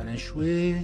[0.00, 0.80] Aneshwe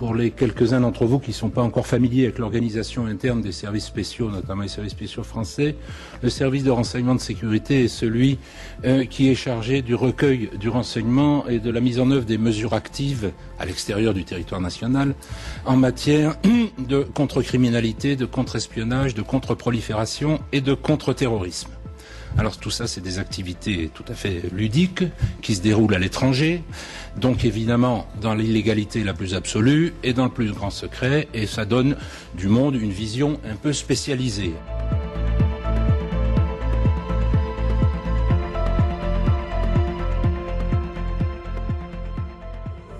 [0.00, 3.52] pour les quelques-uns d'entre vous qui ne sont pas encore familiers avec l'organisation interne des
[3.52, 5.76] services spéciaux, notamment les services spéciaux français,
[6.22, 8.38] le service de renseignement de sécurité est celui
[8.86, 12.38] euh, qui est chargé du recueil du renseignement et de la mise en œuvre des
[12.38, 15.14] mesures actives à l'extérieur du territoire national
[15.66, 16.38] en matière
[16.78, 21.72] de contre-criminalité, de contre-espionnage, de contre-prolifération et de contre-terrorisme.
[22.38, 25.04] Alors tout ça, c'est des activités tout à fait ludiques
[25.42, 26.64] qui se déroulent à l'étranger,
[27.16, 31.64] donc évidemment dans l'illégalité la plus absolue et dans le plus grand secret, et ça
[31.64, 31.96] donne
[32.34, 34.54] du monde une vision un peu spécialisée.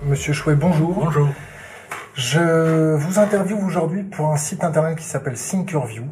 [0.05, 0.93] Monsieur Chouet, bonjour.
[0.93, 1.29] Bonjour.
[2.15, 6.03] Je vous interviewe aujourd'hui pour un site internet qui s'appelle Thinkerview.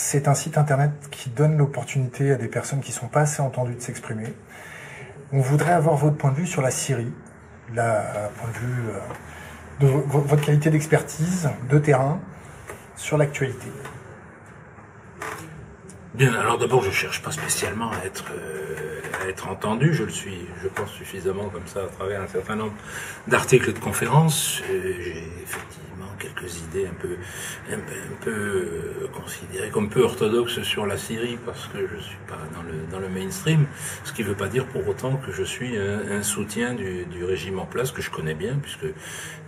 [0.00, 3.74] C'est un site internet qui donne l'opportunité à des personnes qui sont pas assez entendues
[3.74, 4.32] de s'exprimer.
[5.32, 7.12] On voudrait avoir votre point de vue sur la Syrie,
[7.76, 8.28] euh,
[9.80, 12.20] de votre qualité d'expertise, de terrain,
[12.94, 13.66] sur l'actualité.
[16.14, 19.92] Bien, alors d'abord, je cherche pas spécialement à être, euh, à être entendu.
[19.92, 22.74] Je le suis, je pense suffisamment comme ça à travers un certain nombre
[23.26, 24.62] d'articles et de conférences.
[24.70, 25.17] Euh,
[26.18, 27.16] quelques idées un peu,
[27.72, 32.18] un peu, un euh, considérées comme peu orthodoxes sur la Syrie parce que je suis
[32.26, 33.66] pas dans le, dans le mainstream.
[34.04, 37.04] Ce qui ne veut pas dire pour autant que je suis un, un soutien du,
[37.06, 38.86] du, régime en place que je connais bien puisque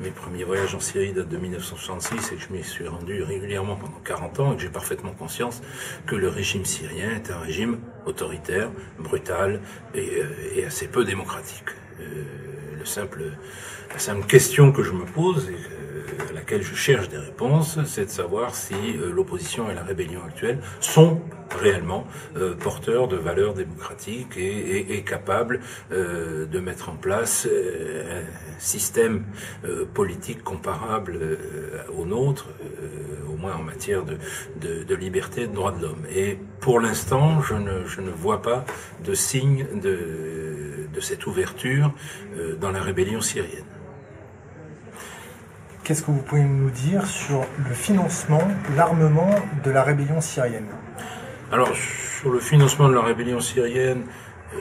[0.00, 3.76] mes premiers voyages en Syrie datent de 1966 et que je m'y suis rendu régulièrement
[3.76, 5.62] pendant 40 ans et que j'ai parfaitement conscience
[6.06, 9.60] que le régime syrien est un régime autoritaire, brutal
[9.94, 11.70] et, euh, et assez peu démocratique.
[12.00, 12.24] Euh,
[12.78, 13.22] le simple,
[13.92, 15.79] la simple question que je me pose et
[16.50, 20.58] laquelle je cherche des réponses, c'est de savoir si euh, l'opposition et la rébellion actuelle
[20.80, 21.20] sont
[21.60, 25.60] réellement euh, porteurs de valeurs démocratiques et, capables
[25.92, 29.24] euh, de mettre en place un système
[29.94, 31.18] politique comparable
[31.96, 32.48] au nôtre,
[33.32, 36.04] au moins en matière de, liberté et de droits de l'homme.
[36.14, 38.64] Et pour l'instant, je ne, vois pas
[39.04, 41.92] de signe de cette ouverture
[42.60, 43.64] dans la rébellion syrienne.
[45.84, 48.42] Qu'est-ce que vous pouvez nous dire sur le financement,
[48.76, 50.66] l'armement de la rébellion syrienne?
[51.50, 54.02] Alors, sur le financement de la rébellion syrienne,
[54.54, 54.58] euh,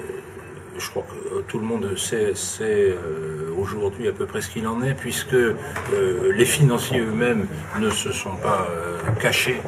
[0.77, 4.81] je crois que tout le monde sait, euh, aujourd'hui à peu près ce qu'il en
[4.81, 5.53] est, puisque euh,
[6.33, 7.47] les financiers eux-mêmes
[7.79, 9.61] ne se sont pas euh, cachés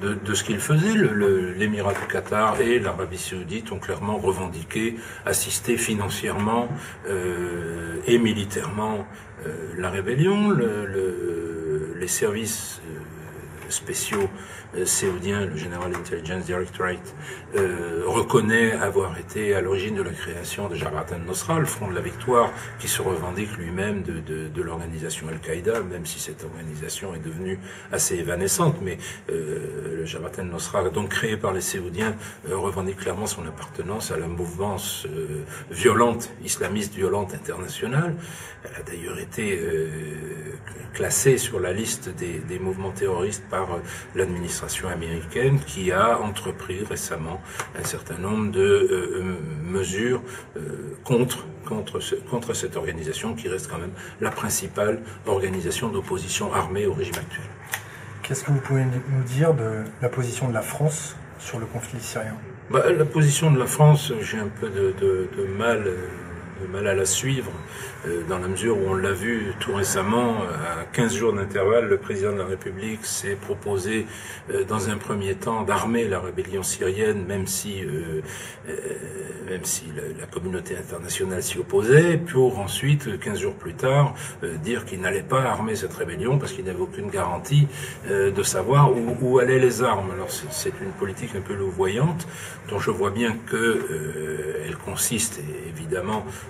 [0.00, 0.94] de, ce qu'ils faisaient.
[1.56, 6.68] L'émirat du Qatar et l'Arabie saoudite ont clairement revendiqué assister financièrement
[7.08, 9.06] euh, et militairement
[9.46, 10.50] euh, la rébellion.
[10.50, 12.97] Le, le, les services euh,
[13.68, 14.28] spéciaux
[14.84, 17.14] saoudien, le General Intelligence Directorate,
[17.56, 21.94] euh, reconnaît avoir été à l'origine de la création de Jabhat al-Nusra, le Front de
[21.94, 27.24] la Victoire, qui se revendique lui-même de, de, l'organisation Al-Qaïda, même si cette organisation est
[27.24, 27.58] devenue
[27.92, 28.76] assez évanescente.
[28.82, 28.98] Mais
[29.30, 32.14] euh, le Jabhat al-Nusra, donc créé par les Saoudiens,
[32.48, 38.14] euh, revendique clairement son appartenance à la mouvance euh, violente, islamiste violente internationale.
[38.64, 39.88] Elle a d'ailleurs été euh,
[40.92, 43.57] classée sur la liste des, des mouvements terroristes par
[44.14, 47.40] l'administration américaine qui a entrepris récemment
[47.78, 50.22] un certain nombre de euh, mesures
[50.56, 50.60] euh,
[51.04, 56.86] contre contre, ce, contre cette organisation qui reste quand même la principale organisation d'opposition armée
[56.86, 57.44] au régime actuel.
[58.22, 62.00] Qu'est-ce que vous pouvez nous dire de la position de la France sur le conflit
[62.00, 62.34] syrien?
[62.70, 65.90] Bah, La position de la France, j'ai un peu de, de, de mal.
[66.62, 67.50] Euh, mal à la suivre,
[68.06, 71.98] euh, dans la mesure où on l'a vu tout récemment, à 15 jours d'intervalle, le
[71.98, 74.06] président de la République s'est proposé,
[74.50, 78.20] euh, dans un premier temps, d'armer la rébellion syrienne, même si, euh,
[79.48, 79.84] même si
[80.20, 84.14] la, communauté internationale s'y opposait, pour ensuite, 15 jours plus tard,
[84.62, 87.66] dire qu'il n'allait pas armer cette rébellion parce qu'il n'avait aucune garantie
[88.08, 90.10] de savoir où, où, allaient les armes.
[90.12, 92.28] Alors c'est une politique un peu louvoyante,
[92.68, 96.47] dont je vois bien que elle consiste évidemment euh,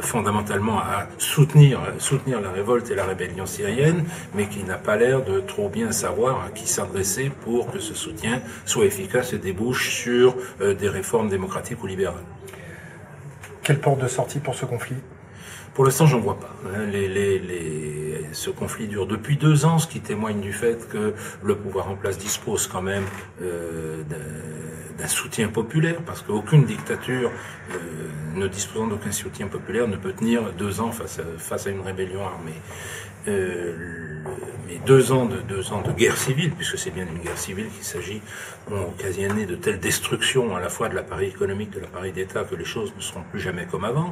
[0.00, 4.04] fondamentalement à soutenir, soutenir la révolte et la rébellion syrienne,
[4.34, 7.94] mais qui n'a pas l'air de trop bien savoir à qui s'adresser pour que ce
[7.94, 12.24] soutien soit efficace et débouche sur euh, des réformes démocratiques ou libérales.
[13.62, 14.96] Quelle porte de sortie pour ce conflit?
[15.74, 16.54] Pour l'instant, j'en vois pas.
[16.90, 18.01] Les, les, les,
[18.32, 21.96] ce conflit dure depuis deux ans, ce qui témoigne du fait que le pouvoir en
[21.96, 23.04] place dispose quand même
[23.42, 24.02] euh,
[24.98, 27.30] d'un soutien populaire, parce qu'aucune dictature
[27.70, 27.76] euh,
[28.34, 31.80] ne disposant d'aucun soutien populaire ne peut tenir deux ans face à, face à une
[31.80, 32.60] rébellion armée.
[33.28, 33.74] Euh,
[34.86, 37.84] deux ans de deux ans de guerre civile, puisque c'est bien d'une guerre civile qu'il
[37.84, 38.20] s'agit,
[38.70, 42.56] ont occasionné de telles destructions à la fois de l'appareil économique, de l'appareil d'État, que
[42.56, 44.10] les choses ne seront plus jamais comme avant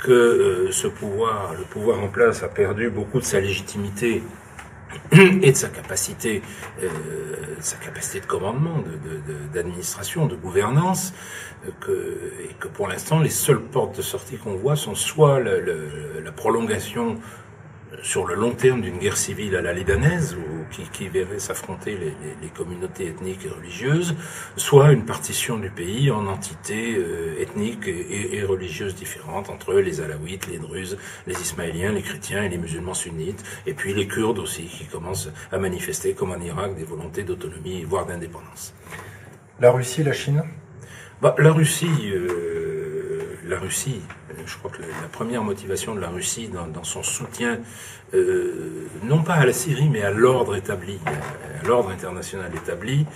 [0.00, 4.22] que euh, ce pouvoir, le pouvoir en place, a perdu beaucoup de sa légitimité
[5.12, 6.42] et de sa capacité,
[6.82, 6.88] euh,
[7.60, 8.82] sa capacité de commandement,
[9.52, 11.12] d'administration, de, gouvernance,
[11.80, 16.32] que, et que pour l'instant les seules portes de sortie qu'on voit sont soit la
[16.32, 17.18] prolongation
[18.02, 21.92] sur le long terme d'une guerre civile à la libanaise, ou qui, qui verrait s'affronter
[21.92, 24.14] les, les, les, communautés ethniques et religieuses,
[24.56, 30.00] soit une partition du pays en entités euh, ethniques et, et, religieuses différentes, entre les
[30.00, 34.38] Alaouites, les Druzes, les Ismaéliens, les chrétiens et les musulmans sunnites, et puis les Kurdes
[34.38, 38.74] aussi, qui commencent à manifester, comme en Irak, des volontés d'autonomie, voire d'indépendance.
[39.58, 40.44] La Russie, la Chine?
[41.20, 42.12] Bah, La Russie...
[42.12, 42.59] Euh,
[43.50, 44.00] la Russie,
[44.46, 47.58] je crois que la première motivation de la Russie dans, dans son soutien,
[48.14, 50.98] euh, non pas à la Syrie, mais à l'ordre établi,
[51.66, 53.06] l'ordre international établi,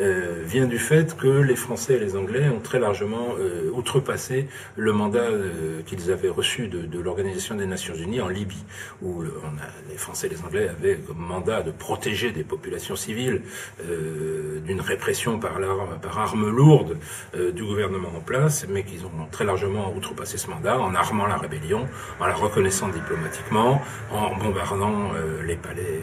[0.00, 4.48] euh, vient du fait que les Français et les Anglais ont très largement euh, outrepassé
[4.76, 8.64] le mandat euh, qu'ils avaient reçu de, de l'Organisation des Nations Unies en Libye,
[9.02, 12.44] où le, on a, les Français et les Anglais avaient comme mandat de protéger des
[12.44, 13.42] populations civiles
[13.84, 16.96] euh, d'une répression par, l'arme, par lourde
[17.34, 21.26] euh, du gouvernement en place, mais qu'ils ont très largement outrepassé ce mandat en armant
[21.26, 21.86] la rébellion,
[22.20, 25.12] en la reconnaissant diplomatiquement, en bombardant
[25.46, 26.00] les palais,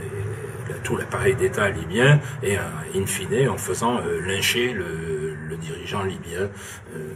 [0.00, 0.16] les,
[0.86, 6.50] tout l'appareil d'État libyen et in fine en faisant euh, lyncher le, dirigeant libyen
[6.94, 7.14] euh,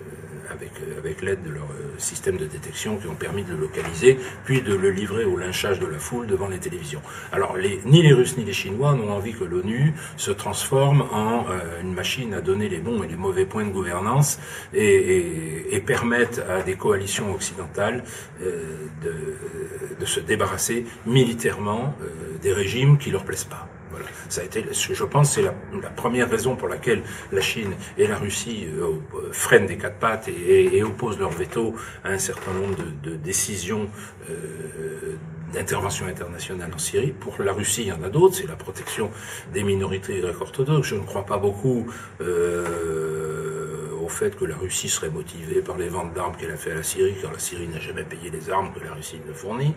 [0.51, 1.69] avec, avec l'aide de leur
[1.99, 5.79] système de détection qui ont permis de le localiser, puis de le livrer au lynchage
[5.79, 7.03] de la foule devant les télévisions.
[7.33, 11.81] Alors ni les Russes ni les Chinois n'ont envie que l'ONU se transforme en euh,
[11.83, 14.39] une machine à donner les bons et les mauvais points de gouvernance
[14.75, 18.05] et, et, et permettent à des coalitions occidentales
[18.43, 18.65] euh,
[19.03, 23.69] de, se débarrasser militairement euh, des régimes qui leur plaisent pas.
[23.91, 24.07] Voilà.
[24.29, 25.53] Ça a été, je pense, c'est la,
[25.97, 27.03] première raison pour laquelle
[27.33, 29.01] la Chine et la Russie euh,
[29.33, 33.89] freinent des quatre pattes et, opposent leur veto à un certain nombre de, décisions
[34.31, 35.17] euh,
[35.53, 37.13] d'intervention internationale en Syrie.
[37.13, 39.11] Pour la Russie, il y en a d'autres, c'est la protection
[39.53, 40.89] des minorités grecques orthodoxes.
[40.89, 41.87] Je ne crois pas beaucoup
[42.21, 46.71] euh, au fait que la Russie serait motivée par les ventes d'armes qu'elle a fait
[46.71, 49.33] à la Syrie, car la Syrie n'a jamais payé les armes que la Russie ne
[49.33, 49.75] fournit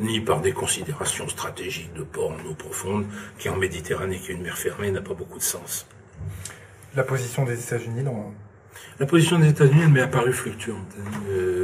[0.00, 3.06] ni par des considérations stratégiques de port en eau profonde,
[3.38, 5.86] qui en Méditerranée, qui est une mer fermée, n'a pas beaucoup de sens.
[6.94, 8.32] La position des États-Unis dans...
[8.98, 10.96] La position des États-Unis, elle m'est apparue fluctuante
[11.28, 11.63] euh,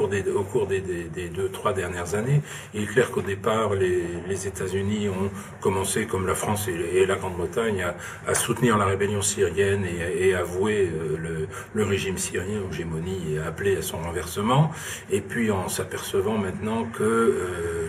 [0.00, 2.40] au cours des, deux, trois dernières années.
[2.74, 5.30] Il est clair qu'au départ, les, États-Unis ont
[5.60, 7.86] commencé, comme la France et, la Grande-Bretagne,
[8.26, 13.34] à, soutenir la rébellion syrienne et, et avouer euh, le, le, régime syrien en hégémonie
[13.34, 14.70] et à appeler à son renversement.
[15.10, 17.88] Et puis en s'apercevant maintenant que euh,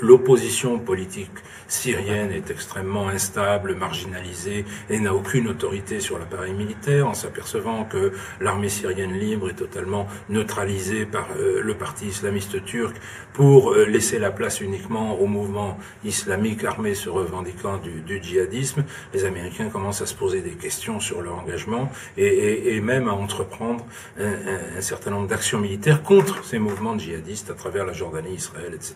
[0.00, 1.30] l'opposition politique
[1.68, 8.12] syrienne est extrêmement instable, marginalisée et n'a aucune autorité sur l'appareil militaire, en s'apercevant que
[8.40, 12.94] l'armée syrienne libre est totalement neutralisée par euh, le parti islamiste turc
[13.32, 19.24] pour euh, laisser la place uniquement au mouvement islamique armé se revendiquant du, djihadisme, les
[19.24, 23.86] Américains commencent à se poser des questions sur leur engagement et, même à entreprendre
[24.18, 28.34] un, un, un certain nombre d'actions militaires contre ces mouvements djihadistes à travers la Jordanie,
[28.34, 28.94] Israël, etc.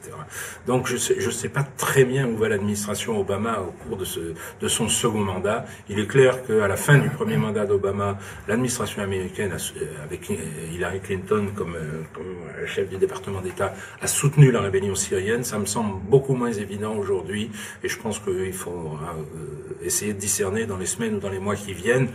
[0.67, 4.05] Donc je ne sais, sais pas très bien où va l'administration Obama au cours de,
[4.05, 4.21] ce,
[4.61, 5.65] de son second mandat.
[5.89, 8.19] Il est clair qu'à la fin du premier mandat d'Obama,
[8.49, 9.57] l'administration américaine,
[10.05, 10.31] avec
[10.73, 11.77] Hillary Clinton comme,
[12.13, 12.35] comme
[12.67, 15.45] chef du département d'État, a soutenu la rébellion syrienne.
[15.45, 17.51] Ça me semble beaucoup moins évident aujourd'hui
[17.83, 21.39] et je pense qu'il faut euh, essayer de discerner dans les semaines ou dans les
[21.39, 22.09] mois qui viennent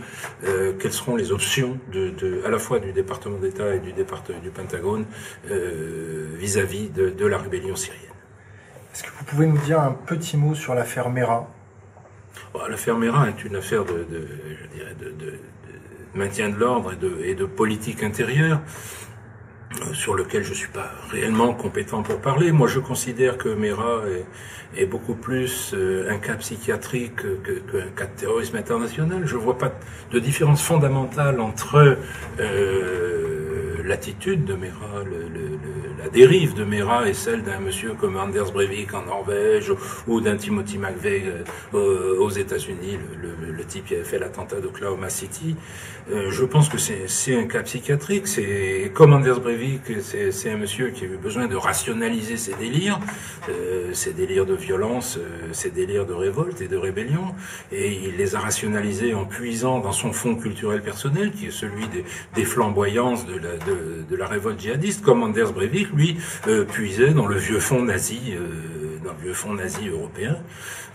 [0.44, 3.92] euh, quelles seront les options de, de, à la fois du département d'État et du,
[3.92, 5.06] département, du Pentagone
[5.44, 8.11] vis-à-vis -vis de, de la rébellion syrienne.
[8.92, 11.48] Est-ce que vous pouvez nous dire un petit mot sur l'affaire Mera?
[12.68, 15.38] L'affaire Mera est une affaire de, je dirais de,
[16.14, 16.92] maintien de l'ordre
[17.24, 18.60] et de, politique intérieure
[19.80, 22.52] euh, sur lequel je ne suis pas réellement compétent pour parler.
[22.52, 24.02] Moi, je considère que Mera
[24.76, 29.22] est, beaucoup plus euh, un cas psychiatrique qu'un cas de terrorisme international.
[29.24, 29.72] Je ne vois pas
[30.10, 31.96] de différence fondamentale entre
[32.40, 35.28] euh, l'attitude de Mera, le,
[36.02, 39.72] la dérive de Mera est celle d'un monsieur comme Anders Breivik en Norvège
[40.08, 41.32] ou d'un Timothy McVeigh
[41.74, 45.54] euh, aux États-Unis, le, type qui avait fait l'attentat d'Oklahoma City.
[46.10, 48.26] Euh, je pense que c'est un cas psychiatrique.
[48.26, 52.98] C'est comme Anders Breivik, c'est un monsieur qui a eu besoin de rationaliser ses délires,
[53.48, 57.34] euh, ses délires de violence, euh, ses délires de révolte et de rébellion,
[57.70, 61.84] et il les a rationalisés en puisant dans son fond culturel personnel, qui est celui
[62.34, 63.56] des, flamboyances de la,
[64.10, 68.34] de, la révolte djihadiste, comme Anders Breivik, lui, euh, puisait dans le vieux fond nazi,
[69.04, 70.36] le vieux fond nazi européen.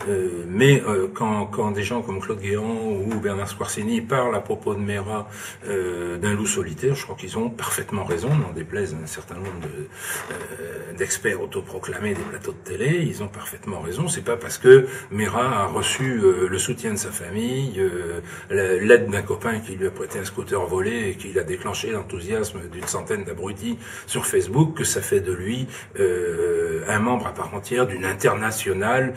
[0.08, 4.76] Euh, mais euh, quand, des gens comme Claude Guéant ou Bernard Squarcini parlent à propos
[4.76, 5.28] de Mera
[5.68, 9.48] euh, d'un loup solitaire, je crois qu'ils ont parfaitement raison, n'en déplaise un certain nombre
[10.98, 14.08] d'experts autoproclamés des plateaux de télé, ils ont parfaitement raison.
[14.08, 17.82] C'est pas parce que Mera a reçu le soutien de sa famille,
[18.50, 22.62] l'aide d'un copain qui lui a prêté un scooter volé et qu'il a déclenché l'enthousiasme
[22.72, 25.68] d'une centaine d'abrutis sur Facebook que ça fait de lui
[26.00, 29.14] un membre à part entière d'une internationale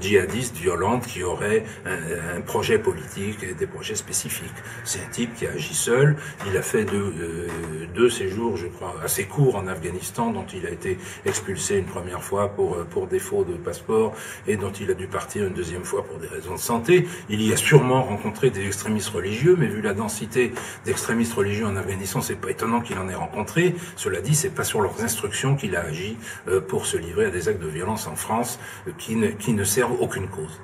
[0.00, 4.46] djihadiste violente qui aurait un, projet politique et des projets spécifiques.
[4.84, 6.16] C'est un type qui agit seul.
[6.46, 7.48] Il a fait deux, euh,
[7.94, 12.22] deux séjours, je crois, assez courts en Afghanistan, dont il a été expulsé une première
[12.22, 14.14] fois pour, euh, pour défaut de passeport
[14.46, 17.06] et dont il a dû partir une deuxième fois pour des raisons de santé.
[17.28, 20.52] Il y a sûrement rencontré des extrémistes religieux, mais vu la densité
[20.84, 23.74] d'extrémistes religieux en Afghanistan, c'est pas étonnant qu'il en ait rencontré.
[23.96, 26.16] Cela dit, c'est pas sur leurs instructions qu'il a agi
[26.48, 28.58] euh, pour se livrer à des actes de violence en France
[28.98, 30.60] qui ne, qui ne servent aucune cause.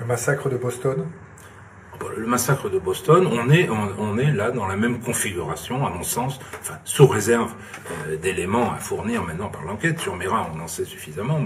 [0.00, 1.06] Le massacre de Boston?
[2.16, 6.02] Le massacre de Boston, on est, on, est là dans la même configuration, à mon
[6.02, 7.52] sens, enfin, sous réserve
[8.08, 9.98] euh, d'éléments à fournir maintenant par l'enquête.
[10.00, 11.40] Sur Mera, on en sait suffisamment.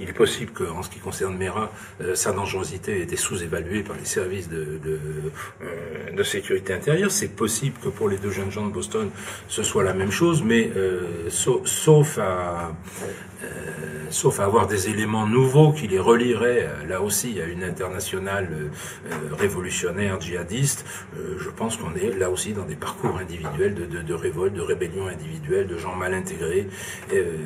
[0.00, 1.70] Il est possible qu'en ce qui concerne Mera,
[2.00, 4.78] euh, sa dangerosité ait été sous-évaluée par les services euh,
[6.12, 7.10] de sécurité intérieure.
[7.10, 9.10] C'est possible que pour les deux jeunes gens de Boston,
[9.48, 10.70] ce soit la même chose, mais
[11.28, 12.72] sauf à
[14.10, 18.48] sauf à avoir des éléments nouveaux qui les relieraient, là aussi, à une internationale
[19.32, 24.14] révolutionnaire euh, je pense qu'on est là aussi dans des parcours individuels de, de, de
[24.14, 26.68] révolte, de rébellion individuelle, de gens mal intégrés
[27.12, 27.36] euh,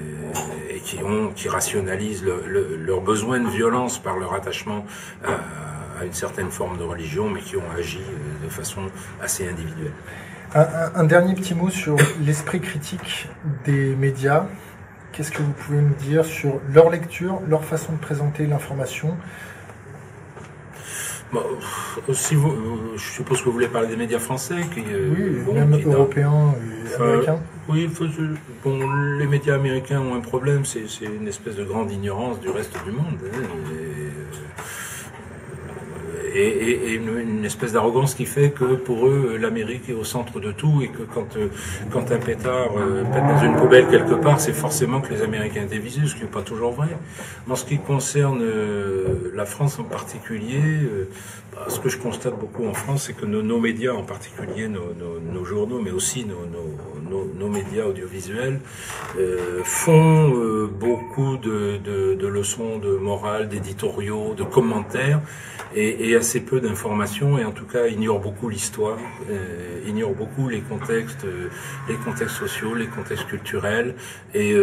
[0.70, 4.84] et qui ont, qui rationalisent le, leur besoin de violence par leur attachement
[5.24, 8.82] à, une certaine forme de religion, mais qui ont agi euh, de façon
[9.20, 9.92] assez individuelle.
[10.54, 13.28] Un dernier petit mot sur l'esprit critique
[13.66, 14.46] des médias.
[15.12, 19.14] Qu'est-ce que vous pouvez nous dire sur leur lecture, leur façon de présenter l'information
[21.32, 21.42] Bon,
[22.12, 22.54] si vous,
[22.96, 26.54] je suppose que vous voulez parler des médias français, qui, euh, oui, bon, même européens
[26.54, 27.38] et américains.
[27.68, 27.90] oui,
[28.64, 28.78] bon,
[29.18, 32.92] les médias américains ont un problème, c'est une espèce de grande ignorance du reste du
[32.92, 33.18] monde.
[33.24, 33.42] Hein,
[33.72, 33.77] et,
[36.38, 40.82] et, une, espèce d'arrogance qui fait que pour eux, l'Amérique est au centre de tout
[40.82, 41.48] et que quand, euh,
[41.90, 45.62] quand un pétard euh, pète dans une poubelle quelque part, c'est forcément que les Américains
[45.62, 46.88] étaient visés, ce qui n'est pas toujours vrai.
[47.48, 50.60] En ce qui concerne euh, la France en particulier,
[51.58, 55.44] bah, ce que je constate beaucoup en France, c'est que nos, médias, en particulier nos,
[55.44, 58.60] journaux, mais aussi nos, médias audiovisuels,
[59.18, 61.80] euh, font euh, beaucoup de,
[62.28, 65.20] leçons de morale, d'éditoriaux, de commentaires,
[65.74, 68.98] et, assez peu d'informations, et en tout cas ignorent beaucoup l'histoire,
[69.30, 71.26] euh, ignorent beaucoup les contextes,
[71.88, 73.94] les contextes sociaux, les contextes culturels,
[74.34, 74.54] et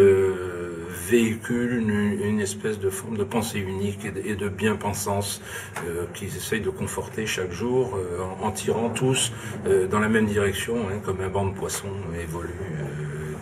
[1.10, 1.84] véhiculent
[2.22, 5.42] une, espèce de forme de pensée unique et de, bien-pensance
[5.86, 9.32] euh, qu'ils essayent de conforter chaque jour euh, en, tirant tous
[9.66, 12.50] euh, dans la même direction, hein, comme un banc de poissons évolue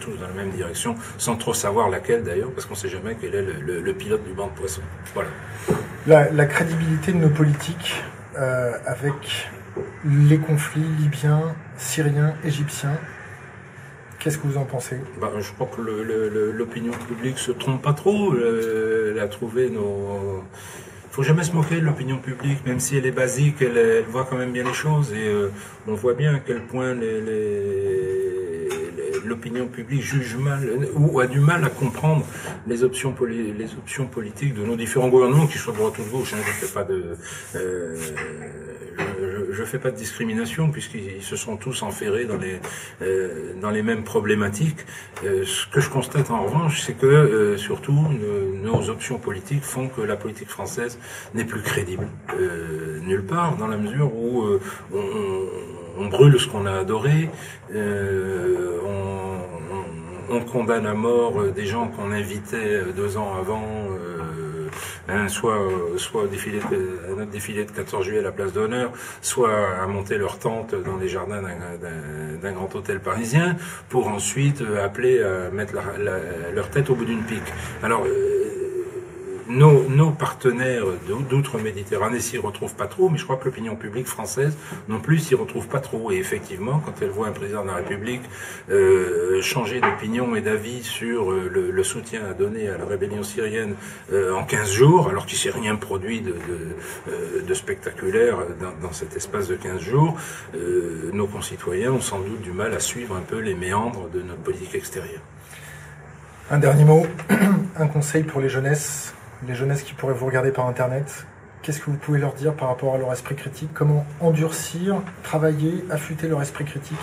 [0.03, 3.15] tous dans la même direction, sans trop savoir laquelle d'ailleurs, parce qu'on ne sait jamais
[3.19, 4.81] quel est le, le, le, pilote du banc de poissons.
[5.13, 5.29] Voilà.
[6.07, 8.03] La, la crédibilité de nos politiques
[8.38, 9.50] euh, avec
[10.05, 12.98] les conflits libyens, syriens, égyptiens,
[14.24, 14.95] Qu'est-ce que vous en pensez?
[15.19, 18.33] Bah, Je crois que l'opinion publique se trompe pas trop.
[18.33, 20.41] Elle a trouvé nos.
[21.13, 24.05] Il faut jamais se moquer de l'opinion publique, même si elle est basique, elle, elle,
[24.05, 25.50] voit quand même bien les choses et euh,
[25.88, 28.12] on voit bien à quel point les, les,
[29.25, 32.25] l'opinion publique juge mal ou a du mal à comprendre
[32.68, 36.10] les options, les options politiques de nos différents gouvernements, qu'ils soient de droite ou de
[36.10, 36.34] gauche.
[36.34, 37.18] Hein, je ne fais pas de,
[37.56, 37.98] euh,
[39.53, 42.60] je, je, fais pas de discrimination puisqu'ils se sont tous enferrés dans les
[43.01, 44.86] euh, mêmes problématiques.
[45.24, 48.07] Euh, ce que je constate en revanche, c'est que euh, surtout
[48.63, 51.00] nos options politiques font que la politique française
[51.33, 52.07] n'est plus crédible
[53.05, 54.43] nulle part, dans la mesure où
[55.98, 57.29] on, brûle ce qu'on a adoré,
[60.29, 63.88] on, condamne à mort des gens qu'on invitait deux ans avant
[65.07, 65.60] hein, soit
[65.98, 68.91] soit au défilé de, notre défilé de 14 juillet à la place d'honneur,
[69.22, 71.41] soit à monter leur tente dans les jardins
[72.41, 73.55] d'un grand hôtel parisien,
[73.89, 75.74] pour ensuite appeler à mettre
[76.53, 77.41] leur tête au bout d'une pique.
[77.81, 78.05] Alors
[79.47, 80.85] nos, nos partenaires
[81.29, 84.57] d'outre-Méditerranée s'y retrouvent pas trop, mais je crois que l'opinion publique française
[84.88, 86.12] non plus s'y retrouve pas trop.
[86.12, 88.21] Et effectivement, quand elle voit un président de la République
[88.69, 93.23] euh, changer d'opinion et d'avis sur euh, le, le, soutien à donner à la rébellion
[93.23, 93.75] syrienne
[94.12, 96.38] euh, en 15 jours, alors qu'il s'est rien produit de, de,
[97.09, 100.17] euh, de spectaculaire dans, dans, cet espace de 15 jours,
[100.55, 104.21] euh, nos concitoyens ont sans doute du mal à suivre un peu les méandres de
[104.21, 105.21] notre politique extérieure.
[106.51, 107.05] Un dernier mot,
[107.77, 109.13] un conseil pour les jeunesses
[109.47, 111.25] les jeunesses qui pourraient vous regarder par Internet,
[111.62, 113.69] qu'est-ce que vous pouvez leur dire par rapport à leur esprit critique?
[113.73, 116.97] Comment endurcir, travailler, affûter leur esprit critique?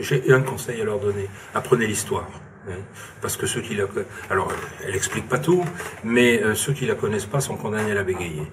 [0.00, 1.28] J'ai un conseil à leur donner.
[1.54, 2.28] Apprenez l'histoire.
[2.68, 2.72] Hein.
[3.20, 3.84] Parce que ceux qui la
[4.30, 4.50] alors
[4.86, 5.64] elle explique pas tout,
[6.02, 8.50] mais euh, ceux qui la connaissent pas sont condamnés à la bégayer.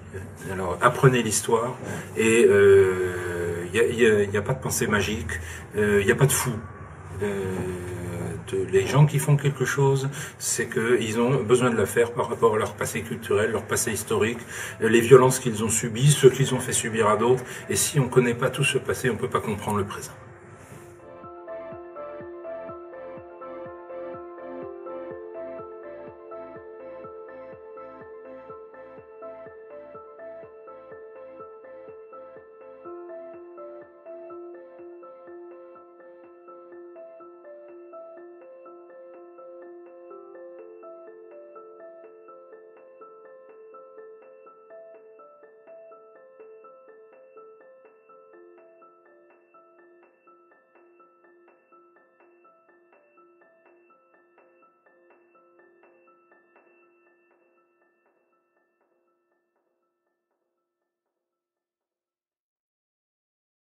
[0.50, 1.76] Alors apprenez l'histoire
[2.16, 5.40] et il euh, n'y a, a, pas de pensée magique,
[5.74, 6.52] il euh, n'y a pas de fou
[8.70, 12.54] les gens qui font quelque chose, c'est qu'ils ont besoin de la faire par rapport
[12.54, 14.40] à leur passé culturel, leur passé historique,
[14.80, 17.44] les violences qu'ils ont subies, ceux qu'ils ont fait subir à d'autres.
[17.68, 19.84] Et si on ne connaît pas tout ce passé, on ne peut pas comprendre le
[19.84, 20.12] présent.